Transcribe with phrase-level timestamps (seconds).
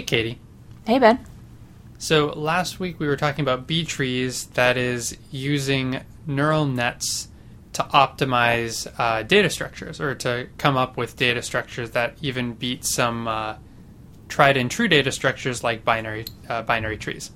[0.00, 0.38] Hey, Katie.
[0.86, 1.26] Hey, Ben.
[1.98, 7.28] So last week we were talking about B trees, that is, using neural nets
[7.74, 12.86] to optimize uh, data structures or to come up with data structures that even beat
[12.86, 13.56] some uh,
[14.30, 17.30] tried and true data structures like binary uh, binary trees.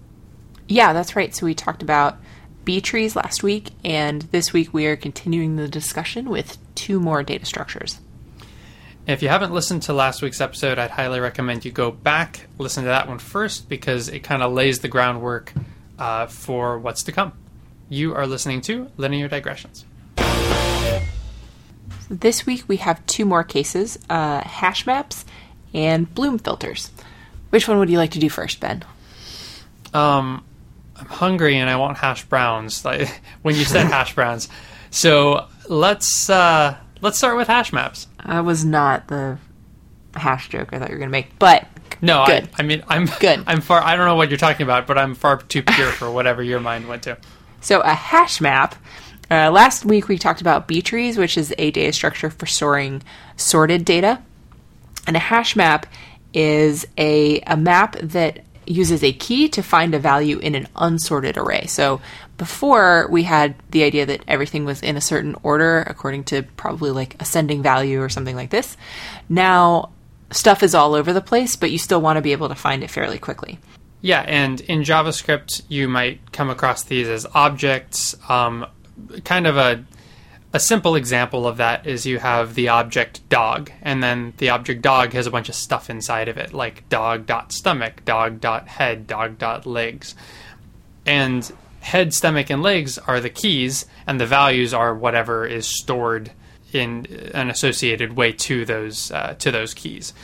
[0.66, 1.34] Yeah, that's right.
[1.34, 2.16] So we talked about
[2.64, 7.22] B trees last week, and this week we are continuing the discussion with two more
[7.22, 8.00] data structures.
[9.06, 12.84] If you haven't listened to last week's episode, I'd highly recommend you go back, listen
[12.84, 15.52] to that one first, because it kind of lays the groundwork
[15.98, 17.34] uh, for what's to come.
[17.90, 19.84] You are listening to Linear Digressions.
[22.08, 25.26] This week we have two more cases uh, hash maps
[25.74, 26.90] and Bloom filters.
[27.50, 28.84] Which one would you like to do first, Ben?
[29.92, 30.42] Um,
[30.96, 32.82] I'm hungry and I want hash browns.
[32.86, 34.48] Like when you said hash browns,
[34.90, 38.08] so let's uh, let's start with hash maps.
[38.26, 39.38] That was not the
[40.14, 41.66] hash joke I thought you were going to make, but
[42.00, 42.48] No, I, good.
[42.58, 43.44] I mean I'm Good.
[43.46, 43.82] I'm far.
[43.82, 46.60] I don't know what you're talking about, but I'm far too pure for whatever your
[46.60, 47.18] mind went to.
[47.60, 48.74] So a hash map.
[49.30, 53.02] Uh, last week we talked about B trees, which is a data structure for storing
[53.36, 54.20] sorted data,
[55.06, 55.86] and a hash map
[56.32, 61.36] is a a map that uses a key to find a value in an unsorted
[61.36, 61.66] array.
[61.66, 62.00] So
[62.36, 66.90] before we had the idea that everything was in a certain order according to probably
[66.90, 68.76] like ascending value or something like this.
[69.28, 69.90] Now
[70.30, 72.82] stuff is all over the place, but you still want to be able to find
[72.82, 73.58] it fairly quickly.
[74.00, 78.14] Yeah, and in JavaScript, you might come across these as objects.
[78.28, 78.66] Um,
[79.24, 79.84] kind of a
[80.54, 84.82] a simple example of that is you have the object dog, and then the object
[84.82, 88.68] dog has a bunch of stuff inside of it, like dog dot stomach, dog dot
[88.68, 90.14] head, dog dot legs,
[91.04, 96.30] and head, stomach, and legs are the keys, and the values are whatever is stored
[96.72, 100.14] in an associated way to those uh, to those keys.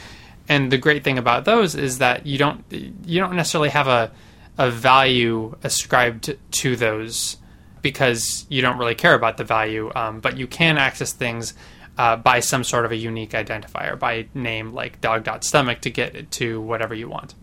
[0.48, 4.12] And the great thing about those is that you don't you don't necessarily have a
[4.58, 7.36] a value ascribed to those
[7.82, 11.54] because you don't really care about the value, um, but you can access things
[11.98, 16.60] uh, by some sort of a unique identifier, by name like dog.stomach to get to
[16.60, 17.34] whatever you want.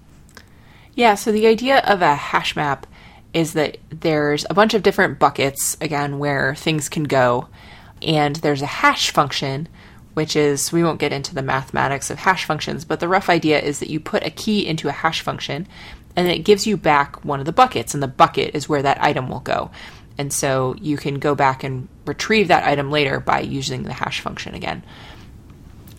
[0.95, 2.87] Yeah, so the idea of a hash map
[3.33, 7.47] is that there's a bunch of different buckets, again, where things can go,
[8.01, 9.67] and there's a hash function,
[10.15, 13.59] which is, we won't get into the mathematics of hash functions, but the rough idea
[13.59, 15.67] is that you put a key into a hash function,
[16.15, 19.03] and it gives you back one of the buckets, and the bucket is where that
[19.03, 19.69] item will go.
[20.17, 24.21] And so you can go back and retrieve that item later by using the hash
[24.21, 24.83] function again.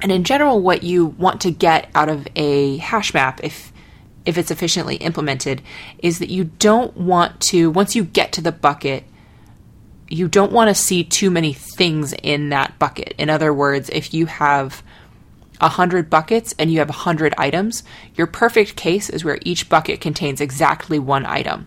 [0.00, 3.72] And in general, what you want to get out of a hash map, if
[4.24, 5.62] if it's efficiently implemented,
[6.00, 9.04] is that you don't want to once you get to the bucket,
[10.08, 13.14] you don't want to see too many things in that bucket.
[13.18, 14.82] In other words, if you have
[15.60, 17.82] a hundred buckets and you have a hundred items,
[18.14, 21.66] your perfect case is where each bucket contains exactly one item.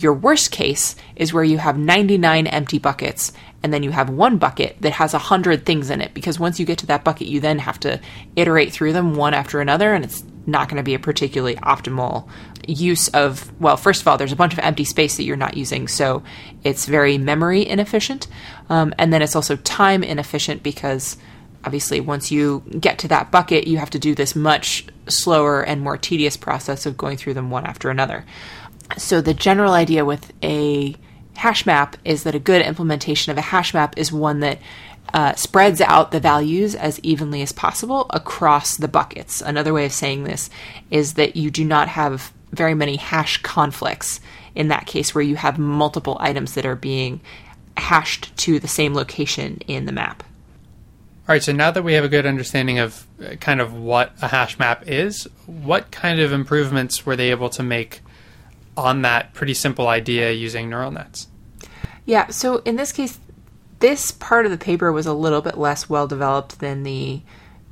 [0.00, 4.38] Your worst case is where you have 99 empty buckets and then you have one
[4.38, 7.38] bucket that has 100 things in it because once you get to that bucket, you
[7.38, 8.00] then have to
[8.34, 12.26] iterate through them one after another and it's not going to be a particularly optimal
[12.66, 15.56] use of, well, first of all, there's a bunch of empty space that you're not
[15.56, 16.22] using, so
[16.64, 18.26] it's very memory inefficient.
[18.70, 21.18] Um, and then it's also time inefficient because
[21.64, 25.82] obviously once you get to that bucket, you have to do this much slower and
[25.82, 28.24] more tedious process of going through them one after another.
[28.96, 30.96] So the general idea with a
[31.36, 34.58] hash map is that a good implementation of a hash map is one that
[35.12, 39.40] uh, spreads out the values as evenly as possible across the buckets.
[39.40, 40.50] Another way of saying this
[40.90, 44.20] is that you do not have very many hash conflicts
[44.54, 47.20] in that case where you have multiple items that are being
[47.76, 50.22] hashed to the same location in the map.
[51.28, 54.12] All right, so now that we have a good understanding of uh, kind of what
[54.20, 58.00] a hash map is, what kind of improvements were they able to make
[58.76, 61.28] on that pretty simple idea using neural nets?
[62.04, 63.18] Yeah, so in this case,
[63.80, 67.22] this part of the paper was a little bit less well developed than the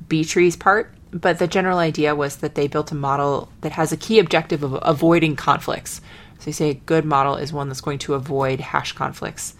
[0.07, 3.91] B trees part, but the general idea was that they built a model that has
[3.91, 6.01] a key objective of avoiding conflicts.
[6.39, 9.55] So they say a good model is one that's going to avoid hash conflicts.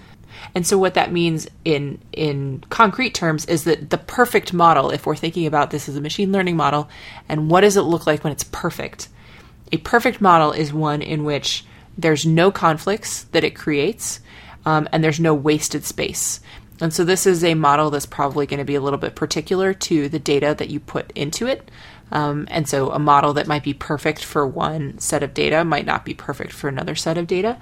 [0.56, 5.06] And so what that means in in concrete terms is that the perfect model, if
[5.06, 6.89] we're thinking about this as a machine learning model,
[7.27, 9.09] and what does it look like when it's perfect?
[9.71, 11.66] A perfect model is one in which
[11.98, 14.19] there's no conflicts that it creates,
[14.66, 16.39] um, and there's no wasted space.
[16.81, 19.74] And so this is a model that's probably going to be a little bit particular
[19.74, 21.69] to the data that you put into it.
[22.12, 25.86] Um, and so a model that might be perfect for one set of data might
[25.86, 27.57] not be perfect for another set of data.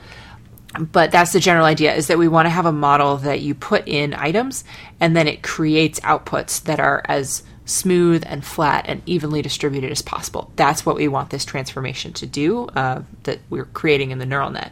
[0.80, 3.56] But that's the general idea is that we want to have a model that you
[3.56, 4.63] put in items
[5.00, 10.01] and then it creates outputs that are as smooth and flat and evenly distributed as
[10.01, 10.51] possible.
[10.55, 14.49] That's what we want this transformation to do uh, that we're creating in the neural
[14.49, 14.71] net.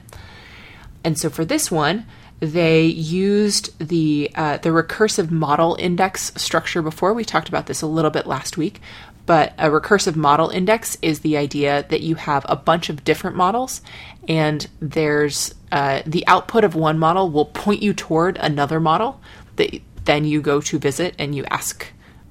[1.04, 2.08] And so for this one,
[2.40, 7.14] they used the uh, the recursive model index structure before.
[7.14, 8.82] We talked about this a little bit last week,
[9.26, 13.36] but a recursive model index is the idea that you have a bunch of different
[13.36, 13.82] models,
[14.28, 19.22] and there's uh, the output of one model will point you toward another model
[19.56, 21.88] that then you go to visit and you ask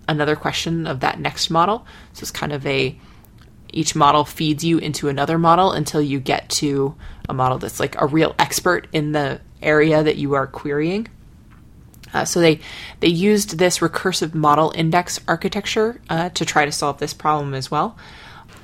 [0.08, 1.86] another question of that next model.
[2.12, 2.98] So it's kind of a
[3.74, 6.94] each model feeds you into another model until you get to
[7.28, 11.08] a model that's like a real expert in the area that you are querying.
[12.12, 12.60] Uh, so they
[13.00, 17.70] they used this recursive model index architecture uh, to try to solve this problem as
[17.70, 17.96] well.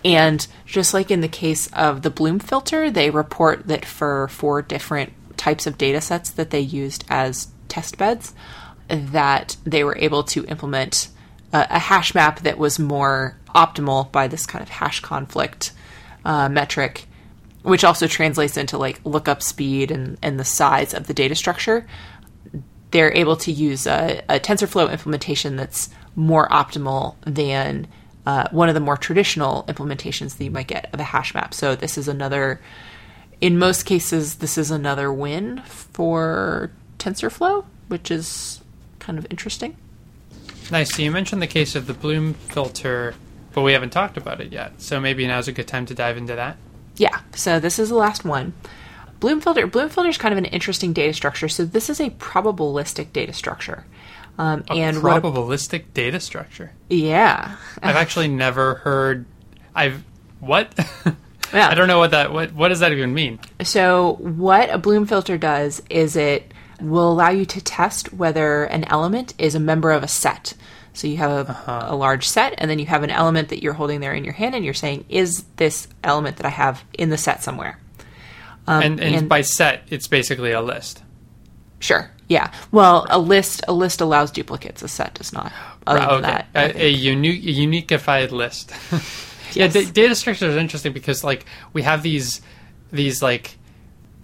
[0.05, 4.63] And just like in the case of the Bloom filter, they report that for four
[4.63, 8.33] different types of data sets that they used as test beds,
[8.89, 11.09] that they were able to implement
[11.53, 15.73] a, hash map that was more optimal by this kind of hash conflict
[16.25, 17.07] uh, metric,
[17.63, 21.87] which also translates into like lookup speed and, and the size of the data structure.
[22.91, 27.87] They're able to use a, a TensorFlow implementation that's more optimal than
[28.27, 31.55] uh, one of the more traditional implementations that you might get of a hash map.
[31.55, 32.61] So this is another,
[33.41, 38.61] in most cases, this is another win for TensorFlow, which is
[38.99, 39.77] kind of interesting.
[40.71, 40.95] Nice.
[40.95, 43.15] So you mentioned the case of the Bloom filter,
[43.53, 44.81] but we haven't talked about it yet.
[44.81, 46.57] So maybe now's a good time to dive into that.
[46.97, 47.21] Yeah.
[47.35, 48.53] So this is the last one.
[49.19, 49.67] Bloom filter.
[49.67, 51.49] Bloom filter is kind of an interesting data structure.
[51.49, 53.85] So this is a probabilistic data structure.
[54.39, 56.73] Um, a and probabilistic what, data structure.
[56.89, 57.57] Yeah.
[57.83, 59.27] I've actually never heard.
[59.75, 60.03] I've
[60.39, 60.73] what?
[61.53, 61.69] yeah.
[61.69, 62.33] I don't know what that.
[62.33, 63.39] What What does that even mean?
[63.63, 66.53] So what a Bloom filter does is it
[66.83, 70.55] will allow you to test whether an element is a member of a set.
[70.93, 71.87] So you have a, uh-huh.
[71.91, 74.33] a, large set, and then you have an element that you're holding there in your
[74.33, 77.79] hand, and you're saying, "Is this element that I have in the set somewhere?"
[78.67, 81.03] Um, and, and, and, by set, it's basically a list.
[81.79, 82.11] Sure.
[82.29, 82.53] Yeah.
[82.71, 84.83] Well, a list a list allows duplicates.
[84.83, 85.53] A set does not.
[85.87, 86.45] Other okay.
[86.53, 88.73] That, a, a, unique a uniqueified list.
[88.93, 89.57] yes.
[89.57, 89.69] Yeah.
[89.69, 92.41] D- data structure is interesting because like we have these
[92.93, 93.57] these like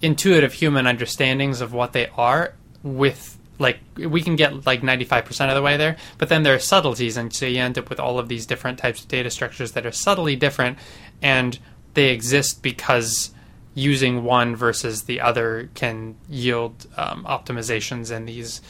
[0.02, 5.54] intuitive human understandings of what they are with like we can get like 95% of
[5.54, 8.18] the way there but then there are subtleties and so you end up with all
[8.18, 10.78] of these different types of data structures that are subtly different
[11.22, 11.58] and
[11.94, 13.30] they exist because
[13.74, 18.60] using one versus the other can yield um, optimizations in these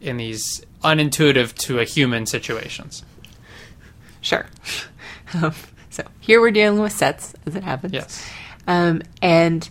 [0.00, 3.04] in these unintuitive to a human situations.
[4.20, 4.46] Sure.
[5.32, 5.54] Um,
[5.90, 7.92] so here we're dealing with sets as it happens.
[7.92, 8.30] Yes
[8.66, 9.68] um, and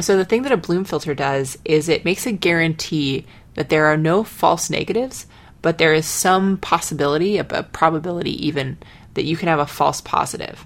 [0.00, 3.86] so the thing that a Bloom filter does is it makes a guarantee that there
[3.86, 5.26] are no false negatives,
[5.62, 8.78] but there is some possibility, a, a probability even,
[9.14, 10.64] that you can have a false positive.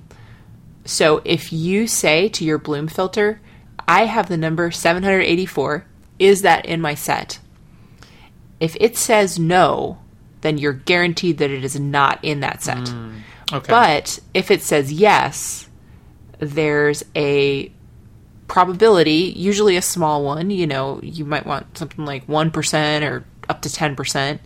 [0.85, 3.41] So if you say to your Bloom filter,
[3.87, 5.87] I have the number 784,
[6.19, 7.39] is that in my set?
[8.59, 9.99] If it says no,
[10.43, 12.79] then you're guaranteed that it is not in that set.
[12.79, 13.21] Mm,
[13.53, 13.67] okay.
[13.69, 15.69] But if it says yes,
[16.41, 17.71] there's a
[18.49, 20.51] probability, usually a small one.
[20.51, 24.41] You know, you might want something like 1% or up to 10%.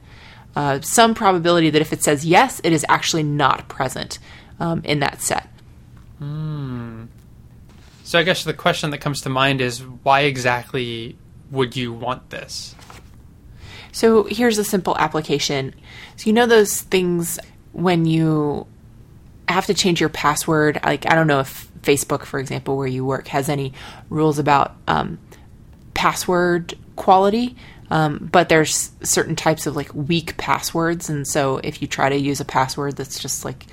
[0.56, 4.18] Uh, some probability that if it says yes, it is actually not present
[4.60, 5.48] um, in that set.
[6.18, 7.04] Hmm.
[8.04, 11.16] So I guess the question that comes to mind is why exactly
[11.50, 12.74] would you want this?
[13.90, 15.74] So here's a simple application.
[16.16, 17.38] So you know those things
[17.72, 18.66] when you
[19.48, 20.80] have to change your password.
[20.84, 23.72] Like I don't know if Facebook, for example, where you work, has any
[24.08, 25.18] rules about um,
[25.92, 27.56] password quality.
[27.90, 32.16] Um, but there's certain types of like weak passwords, and so if you try to
[32.16, 33.66] use a password that's just like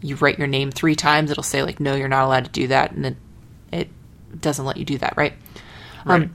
[0.00, 2.68] you write your name three times, it'll say like no, you're not allowed to do
[2.68, 3.16] that, and then
[3.72, 3.88] it
[4.40, 5.34] doesn't let you do that, right?
[6.04, 6.22] Right.
[6.22, 6.34] Um,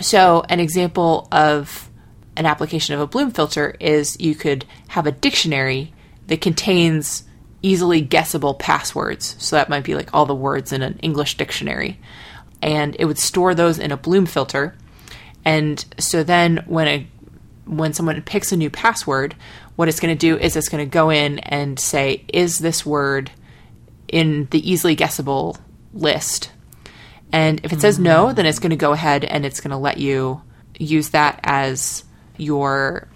[0.00, 1.88] so an example of
[2.36, 5.92] an application of a Bloom filter is you could have a dictionary
[6.26, 7.24] that contains
[7.62, 9.36] easily guessable passwords.
[9.38, 11.98] So that might be like all the words in an English dictionary.
[12.62, 14.74] And it would store those in a Bloom filter.
[15.44, 17.06] And so then when a
[17.66, 19.36] when someone picks a new password,
[19.76, 22.84] what it's going to do is it's going to go in and say, is this
[22.84, 23.30] word
[24.08, 25.56] in the easily guessable
[25.94, 26.50] list?
[27.32, 28.34] And if it says no, mm.
[28.34, 30.42] then it's going to go ahead and it's going to let you
[30.78, 32.02] use that as
[32.36, 33.06] your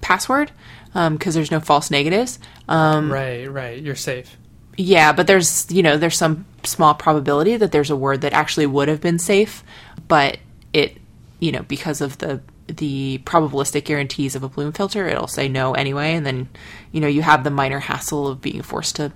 [0.00, 0.50] password
[0.92, 2.38] because um, there's no false negatives.
[2.68, 3.80] Um, right, right.
[3.82, 4.36] You're safe.
[4.76, 8.66] Yeah, but there's you know there's some small probability that there's a word that actually
[8.66, 9.64] would have been safe,
[10.06, 10.38] but
[10.72, 10.96] it
[11.40, 15.72] you know because of the the probabilistic guarantees of a Bloom filter, it'll say no
[15.72, 16.48] anyway, and then
[16.92, 19.06] you know you have the minor hassle of being forced to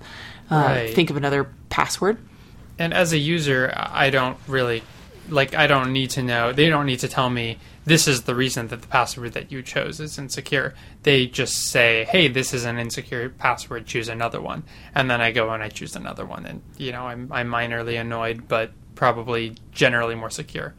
[0.51, 0.93] uh, Right.
[0.93, 2.17] think of another password.
[2.77, 4.83] And as a user, I don't really
[5.29, 5.55] like.
[5.55, 6.51] I don't need to know.
[6.51, 9.61] They don't need to tell me this is the reason that the password that you
[9.61, 10.73] chose is insecure.
[11.03, 13.85] They just say, "Hey, this is an insecure password.
[13.85, 14.63] Choose another one."
[14.95, 17.99] And then I go and I choose another one, and you know, I'm I'm minorly
[17.99, 20.73] annoyed, but probably generally more secure.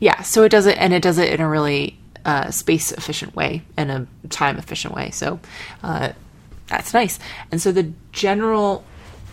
[0.00, 3.36] Yeah, so it does it, and it does it in a really uh, space efficient
[3.36, 5.10] way and a time efficient way.
[5.10, 5.40] So
[5.82, 6.12] uh,
[6.66, 7.18] that's nice.
[7.50, 8.84] And so the general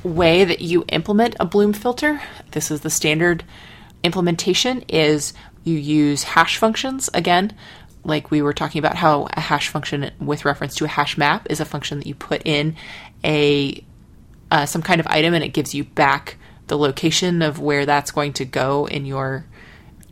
[0.03, 3.43] way that you implement a Bloom filter, this is the standard
[4.03, 7.56] implementation, is you use hash functions again.
[8.03, 11.48] Like we were talking about how a hash function with reference to a hash map
[11.50, 12.75] is a function that you put in
[13.24, 13.84] a
[14.50, 16.38] uh, some kind of item and it gives you back
[16.68, 19.46] the location of where that's going to go in your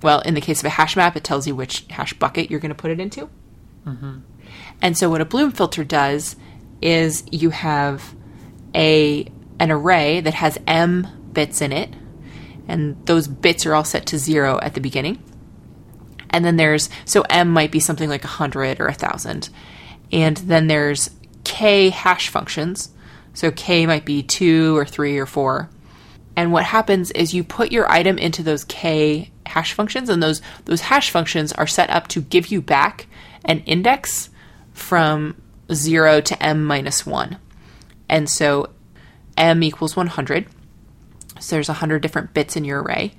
[0.01, 2.59] well in the case of a hash map it tells you which hash bucket you're
[2.59, 3.29] going to put it into.
[4.81, 6.35] And so what a bloom filter does
[6.81, 8.15] is you have
[8.75, 9.25] a
[9.59, 11.93] an array that has m bits in it
[12.67, 15.21] and those bits are all set to zero at the beginning
[16.29, 19.49] and then there's so m might be something like 100 or 1000
[20.11, 21.09] and then there's
[21.43, 22.89] k hash functions.
[23.33, 25.69] So k might be 2 or 3 or 4
[26.35, 30.41] and what happens is you put your item into those k hash functions and those
[30.65, 33.07] those hash functions are set up to give you back
[33.45, 34.29] an index
[34.73, 37.37] from 0 to m minus 1
[38.07, 38.69] and so
[39.37, 40.47] m equals 100
[41.39, 43.13] so there's 100 different bits in your array.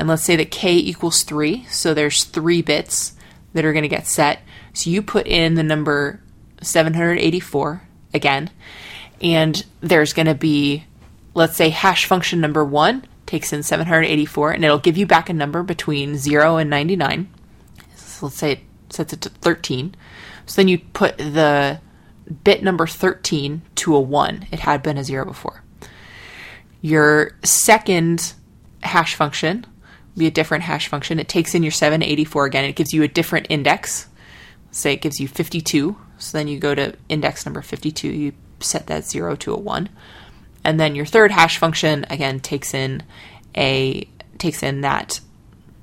[0.00, 1.66] And let's say that k equals 3.
[1.68, 3.14] So there's 3 bits
[3.52, 4.40] that are going to get set.
[4.72, 6.20] So you put in the number
[6.62, 8.50] 784 again.
[9.20, 10.84] And there's going to be,
[11.34, 15.32] let's say, hash function number 1 takes in 784 and it'll give you back a
[15.32, 17.28] number between 0 and 99.
[17.94, 19.94] So let's say it sets it to 13.
[20.46, 21.80] So then you put the
[22.42, 24.46] bit number 13 to a 1.
[24.50, 25.62] It had been a 0 before
[26.80, 28.32] your second
[28.82, 29.66] hash function
[30.16, 31.18] be a different hash function.
[31.18, 32.64] It takes in your 784 again.
[32.64, 34.08] It gives you a different index.
[34.70, 35.96] Say it gives you 52.
[36.18, 38.08] So then you go to index number 52.
[38.08, 39.88] You set that 0 to a 1.
[40.64, 43.02] And then your third hash function again takes in
[43.56, 45.20] a takes in that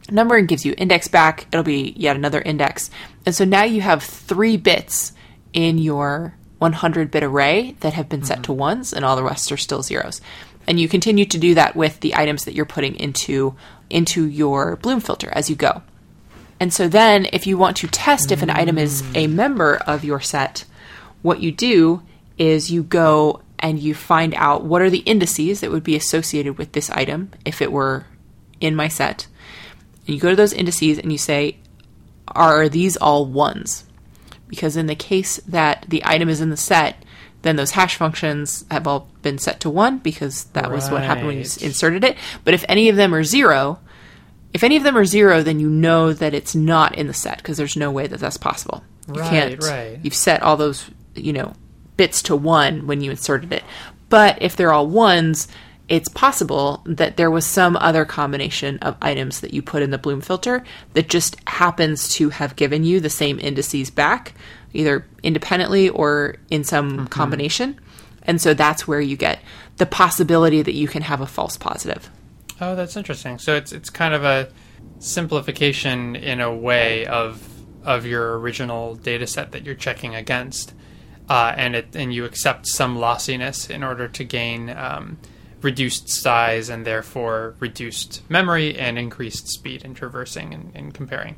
[0.09, 1.47] number and gives you index back.
[1.51, 2.89] It'll be yet another index.
[3.25, 5.13] And so now you have 3 bits
[5.53, 8.43] in your 100 bit array that have been set mm-hmm.
[8.43, 10.21] to ones and all the rest are still zeros
[10.67, 13.55] and you continue to do that with the items that you're putting into
[13.89, 15.81] into your bloom filter as you go.
[16.59, 20.03] And so then if you want to test if an item is a member of
[20.03, 20.65] your set
[21.21, 22.01] what you do
[22.37, 26.57] is you go and you find out what are the indices that would be associated
[26.57, 28.05] with this item if it were
[28.61, 29.27] in my set.
[30.05, 31.57] And you go to those indices and you say
[32.29, 33.85] are these all ones?
[34.47, 37.03] Because in the case that the item is in the set,
[37.43, 41.27] then those hash functions have all been set to one because that was what happened
[41.27, 42.17] when you inserted it.
[42.43, 43.79] But if any of them are zero,
[44.53, 47.37] if any of them are zero, then you know that it's not in the set
[47.37, 48.83] because there's no way that that's possible.
[49.07, 49.63] You Right, can't.
[49.63, 49.99] right.
[50.01, 51.53] You've set all those, you know,
[51.95, 53.63] bits to one when you inserted it.
[54.09, 55.47] But if they're all ones,
[55.89, 59.97] it's possible that there was some other combination of items that you put in the
[59.97, 60.63] Bloom filter
[60.93, 64.33] that just happens to have given you the same indices back,
[64.73, 67.79] either independently or in some combination.
[68.23, 69.39] And so that's where you get
[69.77, 72.09] the possibility that you can have a false positive.
[72.59, 73.37] Oh, that's interesting.
[73.37, 74.49] So it's it's kind of a
[74.99, 77.41] simplification in a way of
[77.83, 80.73] of your original data set that you're checking against,
[81.29, 85.17] uh, and it and you accept some lossiness in order to gain um,
[85.61, 91.35] reduced size and therefore reduced memory and increased speed in traversing and, and comparing.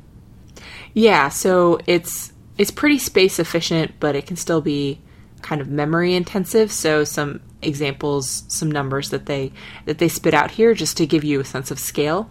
[0.94, 5.00] Yeah, so it's it's pretty space efficient, but it can still be
[5.42, 6.70] kind of memory intensive.
[6.70, 9.52] So some examples, some numbers that they
[9.86, 12.30] that they spit out here just to give you a sense of scale.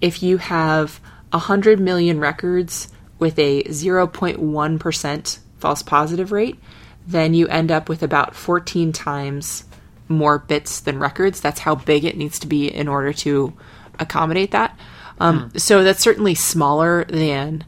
[0.00, 6.58] If you have 100 million records with a 0.1% false positive rate,
[7.06, 9.64] then you end up with about 14 times
[10.08, 11.40] more bits than records.
[11.40, 13.54] That's how big it needs to be in order to
[13.98, 14.78] accommodate that.
[15.18, 17.64] Um, So that's certainly smaller than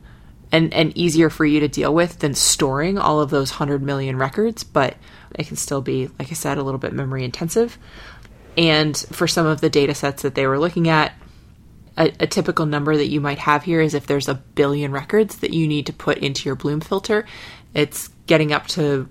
[0.52, 4.16] and, and easier for you to deal with than storing all of those 100 million
[4.16, 4.96] records, but
[5.34, 7.78] it can still be, like I said, a little bit memory intensive.
[8.56, 11.12] And for some of the data sets that they were looking at,
[11.98, 15.38] a, a typical number that you might have here is if there's a billion records
[15.38, 17.26] that you need to put into your Bloom filter,
[17.74, 19.08] it's getting up to,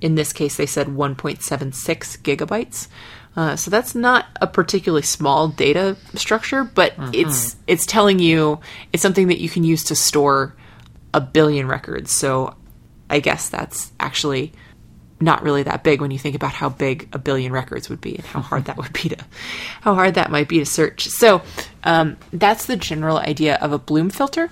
[0.00, 2.88] in this case, they said 1.76 gigabytes.
[3.36, 8.58] Uh, so that's not a particularly small data structure, but it's it's telling you
[8.92, 10.56] it's something that you can use to store
[11.12, 12.12] a billion records.
[12.12, 12.56] So
[13.08, 14.52] I guess that's actually
[15.20, 18.16] not really that big when you think about how big a billion records would be
[18.16, 19.18] and how hard that would be to
[19.82, 21.08] how hard that might be to search.
[21.08, 21.42] So
[21.84, 24.48] um, that's the general idea of a Bloom filter.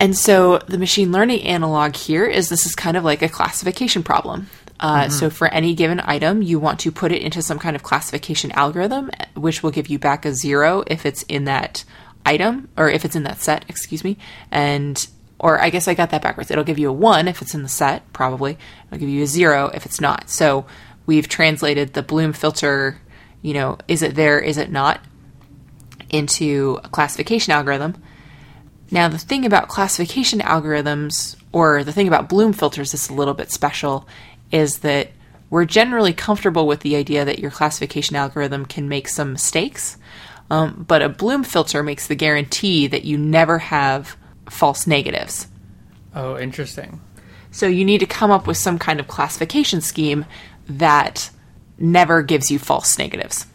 [0.00, 4.02] And so the machine learning analog here is this is kind of like a classification
[4.02, 4.48] problem.
[4.80, 5.10] Uh, mm-hmm.
[5.10, 8.52] So for any given item, you want to put it into some kind of classification
[8.52, 11.84] algorithm, which will give you back a zero if it's in that
[12.24, 14.18] item or if it's in that set, excuse me,
[14.50, 15.08] and
[15.38, 16.50] or I guess I got that backwards.
[16.50, 18.58] It'll give you a one if it's in the set, probably.
[18.86, 20.28] It'll give you a zero if it's not.
[20.28, 20.66] So
[21.06, 23.00] we've translated the Bloom filter,
[23.42, 25.00] you know, is it there, is it not,
[26.10, 28.02] into a classification algorithm.
[28.90, 33.34] Now, the thing about classification algorithms, or the thing about Bloom filters that's a little
[33.34, 34.08] bit special,
[34.50, 35.10] is that
[35.50, 39.98] we're generally comfortable with the idea that your classification algorithm can make some mistakes.
[40.50, 44.16] Um, but a Bloom filter makes the guarantee that you never have
[44.50, 45.46] false negatives.
[46.14, 47.00] Oh, interesting.
[47.50, 50.24] So you need to come up with some kind of classification scheme
[50.68, 51.30] that
[51.78, 53.46] never gives you false negatives.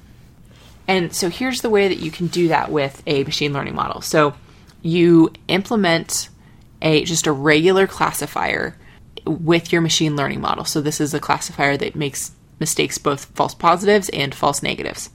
[0.88, 4.02] And so here's the way that you can do that with a machine learning model.
[4.02, 4.34] So
[4.82, 6.30] you implement
[6.82, 8.78] a just a regular classifier
[9.26, 10.66] with your machine learning model.
[10.66, 15.10] So this is a classifier that makes mistakes both false positives and false negatives.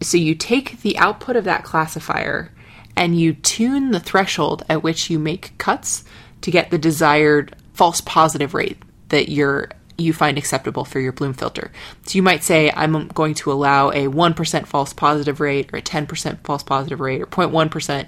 [0.00, 2.50] So you take the output of that classifier
[2.96, 6.04] and you tune the threshold at which you make cuts
[6.42, 11.32] to get the desired false positive rate that you're you find acceptable for your Bloom
[11.32, 11.70] filter.
[12.06, 15.82] So you might say, I'm going to allow a 1% false positive rate, or a
[15.82, 18.06] 10% false positive rate, or 0.1%.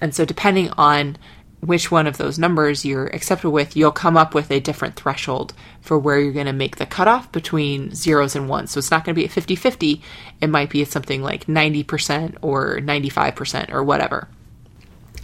[0.00, 1.16] And so, depending on
[1.60, 5.52] which one of those numbers you're acceptable with, you'll come up with a different threshold
[5.80, 8.70] for where you're going to make the cutoff between zeros and ones.
[8.70, 10.02] So it's not going to be at 50 50.
[10.40, 14.28] It might be something like 90% or 95% or whatever.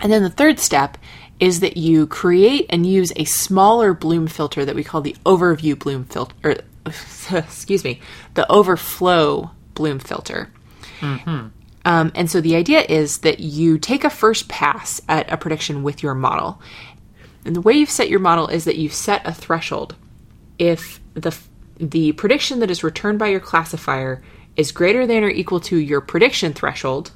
[0.01, 0.99] And then the third step
[1.39, 5.79] is that you create and use a smaller bloom filter that we call the overview
[5.79, 6.57] bloom filter, or
[7.39, 8.01] excuse me,
[8.35, 10.51] the overflow bloom filter.
[11.01, 11.49] Mm-hmm.
[11.85, 15.83] Um, and so the idea is that you take a first pass at a prediction
[15.83, 16.61] with your model.
[17.45, 19.95] And the way you've set your model is that you set a threshold.
[20.59, 21.37] If the
[21.79, 24.23] the prediction that is returned by your classifier
[24.57, 27.11] is greater than or equal to your prediction threshold,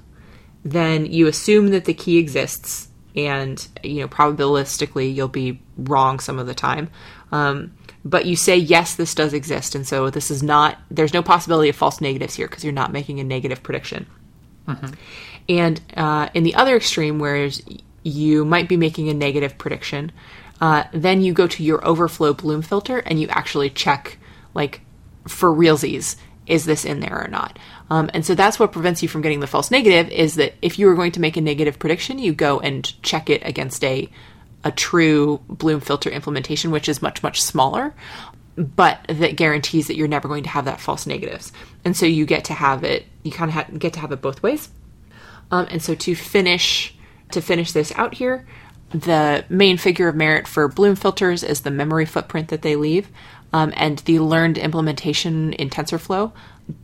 [0.64, 6.38] then you assume that the key exists, and you know probabilistically you'll be wrong some
[6.38, 6.90] of the time.
[7.32, 7.72] Um,
[8.04, 10.78] but you say yes, this does exist, and so this is not.
[10.90, 14.06] There's no possibility of false negatives here because you're not making a negative prediction.
[14.68, 14.94] Mm-hmm.
[15.48, 17.62] And uh, in the other extreme, whereas
[18.02, 20.12] you might be making a negative prediction,
[20.60, 24.18] uh, then you go to your overflow bloom filter and you actually check,
[24.54, 24.80] like,
[25.26, 27.58] for realsies, is this in there or not?
[27.90, 30.78] Um, and so that's what prevents you from getting the false negative is that if
[30.78, 34.08] you were going to make a negative prediction, you go and check it against a
[34.64, 37.94] a true bloom filter implementation, which is much much smaller,
[38.56, 41.52] but that guarantees that you're never going to have that false negatives.
[41.84, 44.20] And so you get to have it, you kind of ha- get to have it
[44.20, 44.70] both ways.
[45.50, 46.94] Um, and so to finish
[47.30, 48.46] to finish this out here,
[48.90, 53.08] the main figure of merit for Bloom filters is the memory footprint that they leave,
[53.52, 56.32] um, and the learned implementation in TensorFlow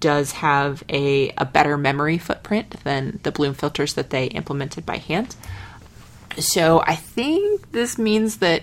[0.00, 4.98] does have a, a better memory footprint than the Bloom filters that they implemented by
[4.98, 5.34] hand.
[6.38, 8.62] So I think this means that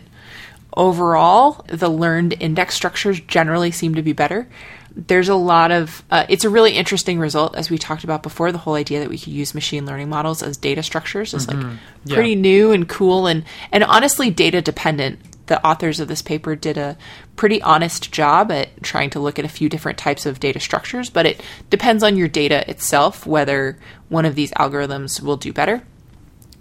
[0.76, 4.48] overall, the learned index structures generally seem to be better.
[4.94, 8.52] There's a lot of, uh, it's a really interesting result, as we talked about before.
[8.52, 11.62] The whole idea that we could use machine learning models as data structures is mm-hmm.
[11.62, 12.16] like yeah.
[12.16, 15.20] pretty new and cool and, and honestly data dependent.
[15.48, 16.98] The authors of this paper did a
[17.36, 21.10] pretty honest job at trying to look at a few different types of data structures,
[21.10, 23.78] but it depends on your data itself whether
[24.08, 25.84] one of these algorithms will do better.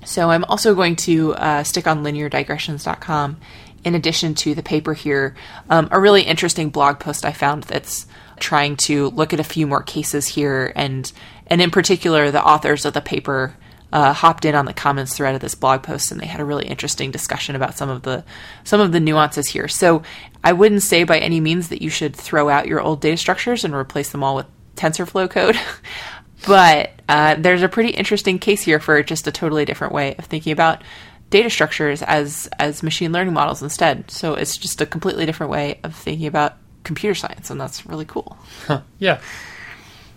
[0.05, 3.37] So I'm also going to uh, stick on lineardigressions.com
[3.85, 5.35] in addition to the paper here,
[5.69, 8.07] um, a really interesting blog post I found that's
[8.39, 11.11] trying to look at a few more cases here, and
[11.47, 13.57] and in particular, the authors of the paper
[13.93, 16.45] uh, hopped in on the comments thread of this blog post, and they had a
[16.45, 18.25] really interesting discussion about some of the
[18.65, 19.69] some of the nuances here.
[19.69, 20.03] So
[20.45, 23.65] I wouldn't say by any means that you should throw out your old data structures
[23.65, 25.59] and replace them all with TensorFlow code.
[26.47, 30.27] but uh, there's a pretty interesting case here for just a totally different way of
[30.27, 30.83] thinking about
[31.31, 34.11] data structures as as machine learning models instead.
[34.11, 38.05] So it's just a completely different way of thinking about computer science, and that's really
[38.05, 38.37] cool.
[38.67, 38.83] Huh.
[38.99, 39.21] Yeah,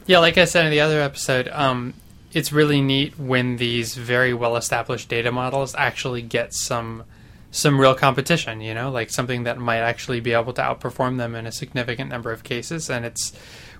[0.06, 0.20] yeah.
[0.20, 1.94] Like I said in the other episode, um,
[2.34, 7.04] it's really neat when these very well established data models actually get some
[7.52, 8.62] some real competition.
[8.62, 12.10] You know, like something that might actually be able to outperform them in a significant
[12.10, 13.34] number of cases, and it's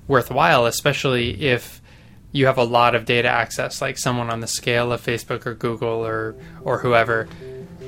[0.08, 1.82] worthwhile, especially if
[2.34, 5.54] you have a lot of data access, like someone on the scale of Facebook or
[5.54, 7.30] Google or or whoever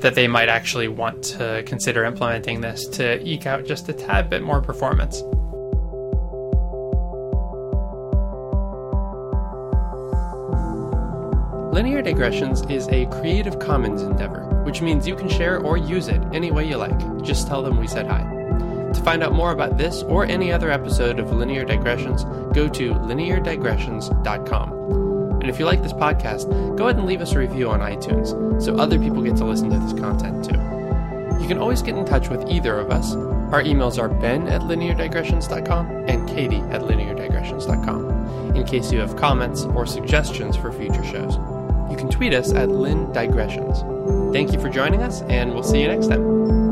[0.02, 4.30] that they might actually want to consider implementing this to eke out just a tad
[4.30, 5.22] bit more performance.
[11.74, 16.22] Linear Digressions is a Creative Commons endeavor, which means you can share or use it
[16.34, 16.98] any way you like.
[17.24, 18.35] Just tell them we said hi.
[18.96, 22.94] To find out more about this or any other episode of Linear Digressions, go to
[22.94, 24.72] lineardigressions.com.
[25.42, 28.62] And if you like this podcast, go ahead and leave us a review on iTunes
[28.62, 30.60] so other people get to listen to this content too.
[31.42, 33.14] You can always get in touch with either of us.
[33.16, 39.66] Our emails are ben at lineardigressions.com and katie at lineardigressions.com in case you have comments
[39.66, 41.36] or suggestions for future shows.
[41.92, 44.34] You can tweet us at lindigressions.
[44.34, 46.65] Thank you for joining us, and we'll see you next time.